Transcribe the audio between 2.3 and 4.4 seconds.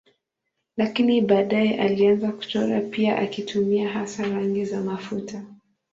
kuchora pia akitumia hasa